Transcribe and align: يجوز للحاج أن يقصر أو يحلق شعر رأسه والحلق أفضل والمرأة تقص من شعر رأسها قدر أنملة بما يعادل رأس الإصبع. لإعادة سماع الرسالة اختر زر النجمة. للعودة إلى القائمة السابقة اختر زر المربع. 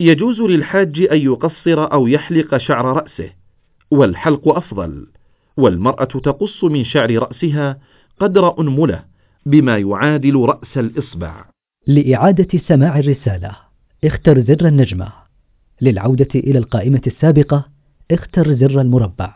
يجوز 0.00 0.40
للحاج 0.40 1.08
أن 1.12 1.18
يقصر 1.18 1.92
أو 1.92 2.06
يحلق 2.06 2.56
شعر 2.56 2.84
رأسه 2.84 3.30
والحلق 3.90 4.48
أفضل 4.48 5.06
والمرأة 5.56 6.04
تقص 6.04 6.64
من 6.64 6.84
شعر 6.84 7.18
رأسها 7.18 7.78
قدر 8.20 8.60
أنملة 8.60 9.04
بما 9.46 9.78
يعادل 9.78 10.36
رأس 10.36 10.78
الإصبع. 10.78 11.44
لإعادة 11.86 12.58
سماع 12.68 12.98
الرسالة 12.98 13.56
اختر 14.04 14.40
زر 14.40 14.68
النجمة. 14.68 15.12
للعودة 15.80 16.28
إلى 16.34 16.58
القائمة 16.58 17.02
السابقة 17.06 17.64
اختر 18.10 18.54
زر 18.54 18.80
المربع. 18.80 19.34